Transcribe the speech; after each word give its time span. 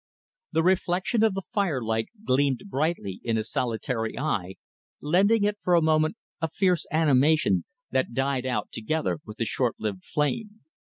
The 0.53 0.63
reflection 0.63 1.21
of 1.23 1.35
the 1.35 1.43
firelight 1.53 2.07
gleamed 2.25 2.63
brightly 2.71 3.21
in 3.23 3.35
his 3.37 3.51
solitary 3.51 4.17
eye, 4.17 4.55
lending 4.99 5.43
it 5.43 5.59
for 5.61 5.75
a 5.75 5.81
moment 5.83 6.17
a 6.41 6.49
fierce 6.49 6.87
animation 6.89 7.65
that 7.91 8.11
died 8.15 8.47
out 8.47 8.71
together 8.71 9.19
with 9.23 9.37
the 9.37 9.45
short 9.45 9.75
lived 9.77 10.03
flame. 10.03 10.61